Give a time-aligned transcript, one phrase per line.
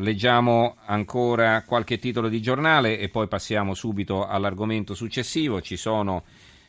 [0.00, 5.60] Leggiamo ancora qualche titolo di giornale e poi passiamo subito all'argomento successivo.
[5.60, 6.24] Ci sono,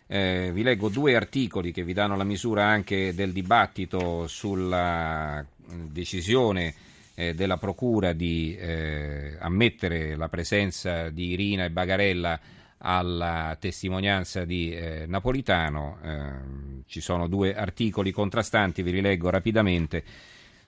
[0.07, 6.73] eh, vi leggo due articoli che vi danno la misura anche del dibattito sulla decisione
[7.15, 12.37] eh, della Procura di eh, ammettere la presenza di Irina e Bagarella
[12.79, 15.99] alla testimonianza di eh, Napolitano.
[16.03, 20.03] Ehm, ci sono due articoli contrastanti, vi rileggo rapidamente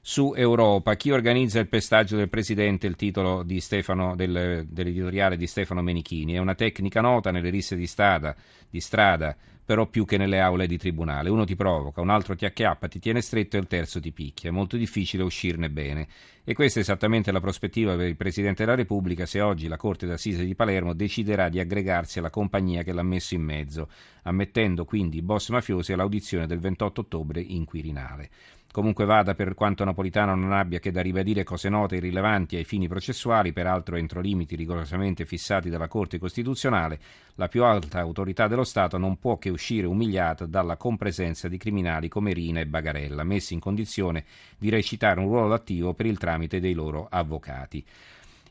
[0.06, 0.96] su Europa.
[0.96, 2.88] Chi organizza il pestaggio del presidente?
[2.88, 6.34] Il titolo di Stefano, del, dell'editoriale di Stefano Menichini.
[6.34, 8.36] È una tecnica nota nelle risse di strada,
[8.70, 11.30] di strada, però più che nelle aule di tribunale.
[11.30, 14.50] Uno ti provoca, un altro ti acchiappa, ti tiene stretto e il terzo ti picchia.
[14.50, 16.08] È molto difficile uscirne bene.
[16.44, 20.06] E questa è esattamente la prospettiva per il Presidente della Repubblica se oggi la Corte
[20.06, 23.88] d'Assise di Palermo deciderà di aggregarsi alla compagnia che l'ha messo in mezzo,
[24.24, 28.30] ammettendo quindi i boss mafiosi all'audizione del 28 ottobre in Quirinale.
[28.74, 32.64] Comunque vada, per quanto Napolitano non abbia che da ribadire cose note e rilevanti ai
[32.64, 37.00] fini processuali, peraltro entro limiti rigorosamente fissati dalla Corte Costituzionale,
[37.36, 42.08] la più alta autorità dello Stato non può che uscire umiliata dalla compresenza di criminali
[42.08, 44.26] come Rina e Bagarella, messi in condizione
[44.58, 47.86] di recitare un ruolo attivo per il tramite dei loro avvocati.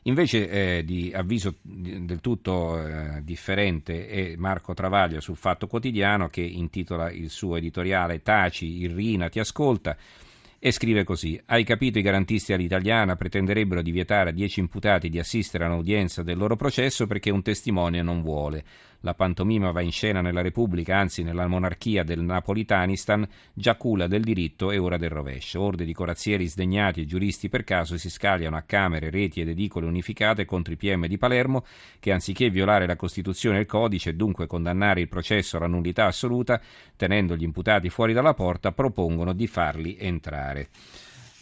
[0.05, 6.41] Invece eh, di avviso del tutto eh, differente è Marco Travaglio sul Fatto Quotidiano che
[6.41, 9.95] intitola il suo editoriale Taci, Irrina ti ascolta
[10.59, 15.19] e scrive così: Hai capito, i garantisti all'italiana pretenderebbero di vietare a dieci imputati di
[15.19, 18.63] assistere a un'udienza del loro processo perché un testimone non vuole.
[19.05, 24.23] La pantomima va in scena nella Repubblica, anzi nella monarchia del Napolitanistan, già culla del
[24.23, 25.59] diritto e ora del rovescio.
[25.59, 29.87] Orde di corazzieri sdegnati e giuristi per caso si scagliano a camere, reti ed edicole
[29.87, 31.65] unificate contro i PM di Palermo
[31.99, 36.05] che anziché violare la Costituzione e il codice e dunque condannare il processo alla nullità
[36.05, 36.61] assoluta,
[36.95, 40.69] tenendo gli imputati fuori dalla porta, propongono di farli entrare.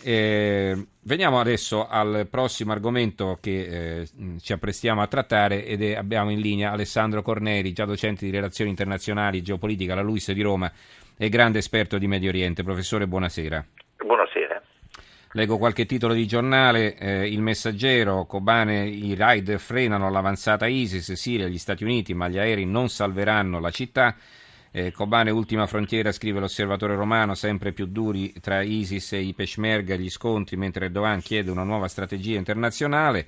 [0.03, 4.07] Eh, veniamo adesso al prossimo argomento che eh,
[4.39, 8.69] ci apprestiamo a trattare ed è, abbiamo in linea Alessandro Corneri, già docente di relazioni
[8.71, 10.71] internazionali e geopolitica alla LUIS di Roma
[11.17, 12.63] e grande esperto di Medio Oriente.
[12.63, 13.65] Professore, buonasera.
[13.97, 14.61] Buonasera.
[15.33, 21.47] Leggo qualche titolo di giornale, eh, il messaggero, Kobane, i raid frenano l'avanzata ISIS, Siria,
[21.47, 24.15] gli Stati Uniti, ma gli aerei non salveranno la città.
[24.73, 29.95] Eh, Kobane, ultima frontiera, scrive l'osservatore romano, sempre più duri tra ISIS e i Peshmerga
[29.95, 33.27] gli scontri, mentre Erdogan chiede una nuova strategia internazionale.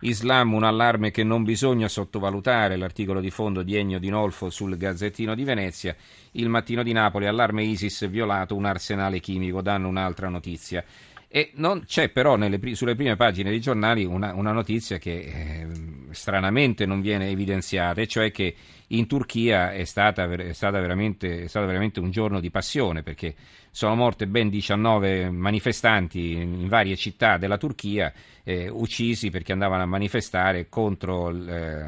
[0.00, 4.76] Islam, un allarme che non bisogna sottovalutare, l'articolo di fondo di Ennio Di Nolfo sul
[4.76, 5.94] Gazzettino di Venezia.
[6.32, 10.84] Il mattino di Napoli, allarme ISIS, violato un arsenale chimico, danno un'altra notizia.
[11.28, 15.66] E non c'è però nelle, sulle prime pagine dei giornali una, una notizia che eh,
[16.10, 18.54] stranamente non viene evidenziata, e cioè che
[18.92, 23.34] in Turchia è, stata, è, stata è stato veramente un giorno di passione perché
[23.74, 28.12] sono morte ben 19 manifestanti in varie città della Turchia,
[28.44, 31.82] eh, uccisi perché andavano a manifestare contro eh,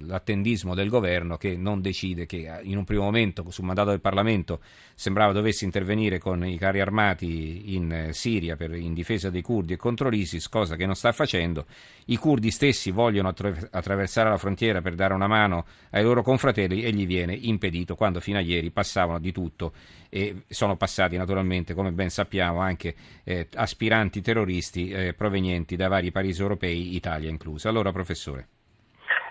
[0.00, 4.58] l'attendismo del governo che non decide, che in un primo momento sul mandato del Parlamento
[4.94, 9.74] sembrava dovesse intervenire con i carri armati in eh, Siria per, in difesa dei curdi
[9.74, 11.66] e contro l'ISIS, cosa che non sta facendo.
[12.06, 16.90] I curdi stessi vogliono attraversare la frontiera per dare una mano ai loro confratelli e
[16.90, 19.72] gli viene impedito quando fino a ieri passavano di tutto
[20.10, 26.10] e sono passati naturalmente, come ben sappiamo, anche eh, aspiranti terroristi eh, provenienti da vari
[26.10, 27.68] paesi europei, Italia inclusa.
[27.68, 28.48] Allora, professore.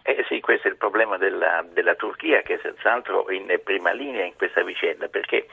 [0.04, 4.26] Eh sì, questo è il problema della, della Turchia che è senz'altro in prima linea
[4.26, 5.48] in questa vicenda, perché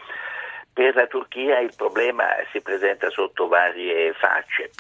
[0.73, 4.71] per la Turchia il problema si presenta sotto varie facce.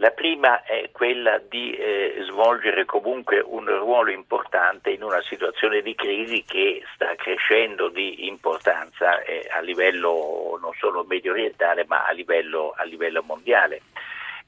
[0.00, 5.94] La prima è quella di eh, svolgere comunque un ruolo importante in una situazione di
[5.94, 12.12] crisi che sta crescendo di importanza eh, a livello non solo medio orientale ma a
[12.12, 13.82] livello, a livello mondiale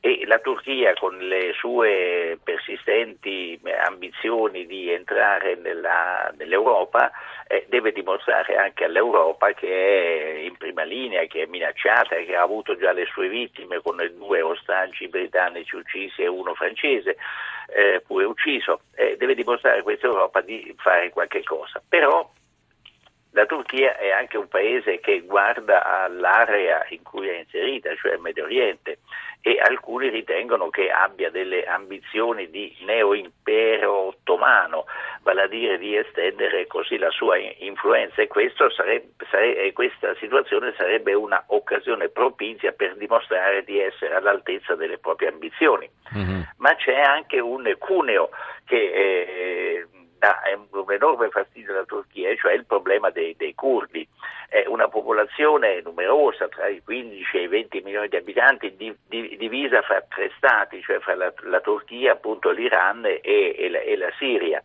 [0.04, 7.12] e la Turchia con le sue persistenti ambizioni di entrare nella, nell'Europa
[7.46, 12.42] eh, deve dimostrare anche all'Europa che è in prima linea, che è minacciata, che ha
[12.42, 17.16] avuto già le sue vittime con due ostaggi britannici uccisi e uno francese
[17.68, 21.80] eh, pure ucciso, eh, deve dimostrare a questa Europa di fare qualche cosa.
[21.88, 22.28] Però
[23.32, 28.20] la Turchia è anche un paese che guarda all'area in cui è inserita, cioè il
[28.20, 28.98] Medio Oriente,
[29.40, 34.84] e alcuni ritengono che abbia delle ambizioni di neo-impero ottomano,
[35.22, 38.28] vale a dire di estendere così la sua influenza e
[38.74, 45.90] sarebbe, sarebbe, questa situazione sarebbe un'occasione propizia per dimostrare di essere all'altezza delle proprie ambizioni.
[46.16, 46.40] Mm-hmm.
[46.58, 48.30] Ma c'è anche un cuneo
[48.64, 49.86] che eh,
[50.22, 50.40] dà
[50.70, 54.06] un enorme fastidio alla Turchia, cioè il problema dei, dei curdi.
[54.48, 59.36] È una popolazione numerosa, tra i 15 e i 20 milioni di abitanti, di, di,
[59.36, 63.96] divisa fra tre stati, cioè fra la, la Turchia, appunto l'Iran e, e, la, e
[63.96, 64.62] la Siria.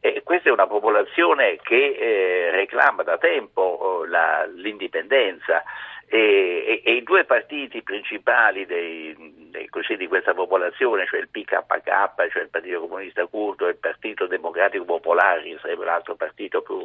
[0.00, 5.62] E questa è una popolazione che eh, reclama da tempo oh, la, l'indipendenza
[6.08, 12.30] e, e, e, i due partiti principali dei, così, di questa popolazione, cioè il PKK,
[12.30, 16.78] cioè il Partito Comunista Curdo e il Partito Democratico Popolare, che sarebbe l'altro partito più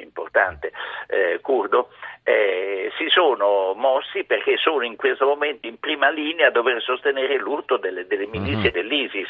[0.00, 0.72] importante
[1.08, 1.88] eh, curdo,
[2.22, 7.38] eh, si sono mossi perché sono in questo momento in prima linea a dover sostenere
[7.38, 8.72] l'urto delle, delle milizie mm-hmm.
[8.72, 9.28] dell'ISIS.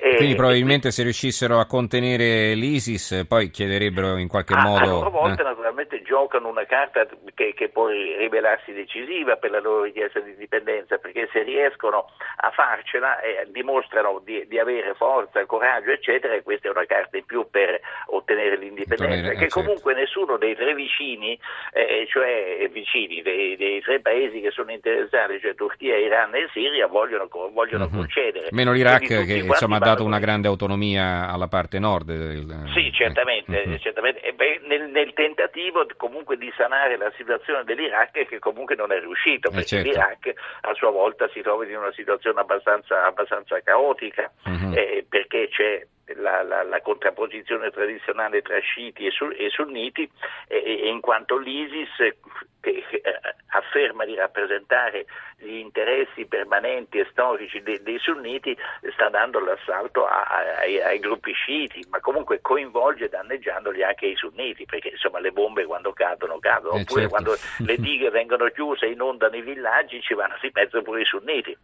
[0.00, 4.84] E, Quindi probabilmente e, se riuscissero a contenere l'ISIS poi chiederebbero in qualche a, modo...
[4.84, 5.44] A loro volta eh.
[5.44, 10.98] naturalmente giocano una carta che, che, può rivelarsi decisiva per la loro richiesta di indipendenza
[10.98, 12.01] perché se riescono
[12.36, 17.16] a farcela eh, dimostrano di, di, avere forza, coraggio eccetera e questa è una carta
[17.16, 19.60] in più per ottenere l'indipendenza che eh, certo.
[19.60, 21.38] comunque nessuno dei tre vicini
[21.72, 26.86] eh, cioè vicini dei, dei, tre paesi che sono interessati, cioè Turchia, Iran e Siria,
[26.86, 27.96] vogliono, vogliono mm-hmm.
[27.96, 28.48] concedere.
[28.50, 32.06] Meno l'Iraq che insomma, ha dato una grande autonomia alla parte nord.
[32.06, 33.76] Del, sì, certamente, mm-hmm.
[33.78, 34.32] certamente.
[34.32, 39.48] Beh, nel, nel, tentativo comunque di sanare la situazione dell'Iraq che comunque non è riuscito,
[39.48, 39.88] eh, perché eh certo.
[39.90, 40.32] l'Iraq
[40.62, 44.72] a sua volta si trova in una situazione abbastanza, abbastanza caotica, mm-hmm.
[44.74, 50.08] eh, perché c'è la, la, la, contrapposizione tradizionale tra sciiti e, su, e sunniti,
[50.48, 52.14] e, in quanto l'ISIS,
[52.60, 53.18] che eh,
[53.48, 55.06] afferma di rappresentare
[55.38, 58.56] gli interessi permanenti e storici dei, dei sunniti,
[58.92, 64.16] sta dando l'assalto a, a, ai, ai, gruppi sciiti, ma comunque coinvolge danneggiandoli anche i
[64.16, 67.08] sunniti, perché insomma le bombe quando cadono cadono, eh, oppure certo.
[67.08, 71.04] quando le dighe vengono chiuse e inondano i villaggi ci vanno di mezzo pure i
[71.04, 71.56] sunniti.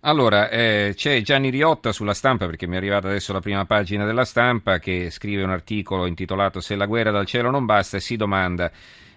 [0.00, 4.06] Allora, eh, c'è Gianni Riotta sulla stampa, perché mi è arrivata adesso la prima pagina
[4.06, 8.00] della stampa, che scrive un articolo intitolato Se la guerra dal cielo non basta e
[8.00, 8.70] si domanda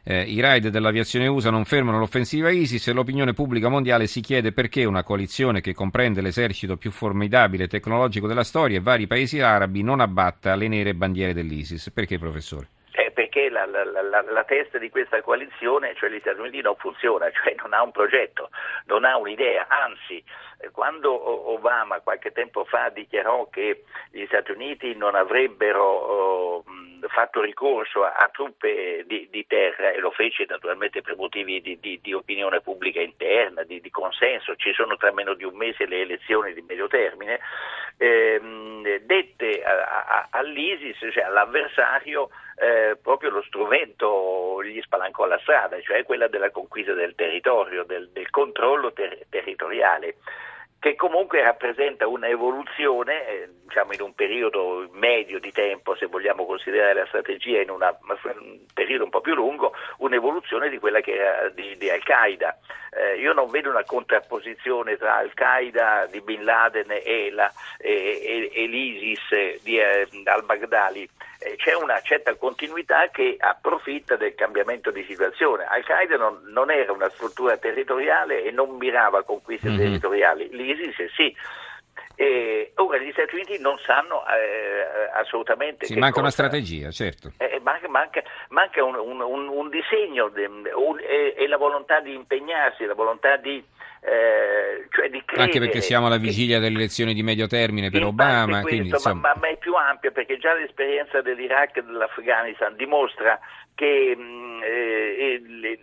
[0.06, 4.52] eh, i raid dell'aviazione USA non fermano l'offensiva ISIS e l'opinione pubblica mondiale si chiede
[4.52, 9.40] perché una coalizione che comprende l'esercito più formidabile e tecnologico della storia e vari paesi
[9.40, 11.90] arabi non abbatta le nere bandiere dell'ISIS.
[11.94, 12.68] Perché, professore?
[13.34, 17.30] Perché la, la, la, la, testa di questa coalizione, cioè gli Stati Uniti, non funziona,
[17.34, 18.50] cioè non ha un progetto,
[18.86, 20.24] non ha un'idea, anzi
[20.60, 21.12] eh, quando
[21.52, 26.64] Obama qualche tempo fa dichiarò che gli Stati Uniti non avrebbero oh,
[27.08, 31.80] fatto ricorso a, a truppe di, di, terra e lo fece naturalmente per motivi di,
[31.80, 36.02] di, di opinione pubblica interna, di, consenso, ci sono tra meno di un mese le
[36.02, 37.40] elezioni di medio termine,
[37.98, 39.64] ehm, dette
[40.30, 46.94] all'ISIS, cioè all'avversario, eh, proprio lo strumento gli spalancò la strada, cioè quella della conquista
[46.94, 50.16] del territorio, del, del controllo ter- territoriale
[50.84, 56.94] che comunque rappresenta un'evoluzione, eh, diciamo in un periodo medio di tempo, se vogliamo considerare
[56.94, 61.48] la strategia in una, un periodo un po' più lungo, un'evoluzione di quella che era
[61.48, 62.58] di, di Al-Qaeda.
[62.96, 68.52] Eh, io non vedo una contrapposizione tra Al-Qaeda di Bin Laden e, la, e, e,
[68.54, 71.10] e l'ISIS di eh, al-Baghdadi
[71.44, 75.66] eh, c'è una certa continuità che approfitta del cambiamento di situazione.
[75.66, 79.78] Al-Qaeda non, non era una struttura territoriale e non mirava a conquiste mm-hmm.
[79.78, 81.36] territoriali, l'ISIS sì.
[82.16, 85.86] E ora gli Stati Uniti non sanno eh, assolutamente.
[85.86, 86.22] Sì, manca cosa.
[86.22, 87.32] una strategia, certo.
[87.38, 90.48] Eh, manca, manca, manca un, un, un, un, disegno de,
[91.08, 93.64] e, e, la volontà di impegnarsi, la volontà di
[94.06, 95.10] eh, cioè
[95.42, 98.62] Anche perché siamo alla vigilia delle elezioni di medio termine per Obama.
[98.62, 103.40] Questo, quindi, ma, ma, ma, è più ampia perché già l'esperienza dell'Iraq e dell'Afghanistan dimostra
[103.74, 104.16] che
[104.64, 105.80] eh, le,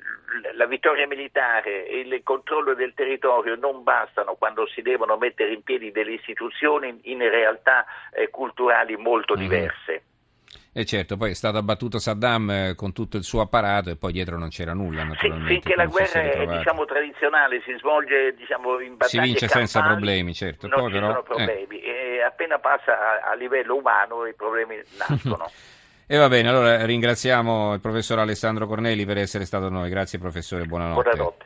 [0.55, 5.63] la vittoria militare e il controllo del territorio non bastano quando si devono mettere in
[5.63, 9.49] piedi delle istituzioni in realtà eh, culturali molto mm-hmm.
[10.73, 14.13] E certo, poi è stato abbattuto Saddam eh, con tutto il suo apparato e poi
[14.13, 15.05] dietro non c'era nulla.
[15.19, 19.67] Sì, finché la guerra è diciamo, tradizionale, si svolge diciamo, in battaglie Si vince campali,
[19.67, 20.69] senza problemi, certo.
[20.69, 21.25] Non poi ci però, sono eh.
[21.25, 21.81] problemi.
[21.81, 21.91] Eh.
[21.91, 25.51] E appena passa a, a livello umano i problemi nascono.
[26.07, 29.91] e va bene, allora ringraziamo il professor Alessandro Corneli per essere stato con noi.
[29.91, 31.03] Grazie professore, buonanotte.
[31.03, 31.45] Buonanotte.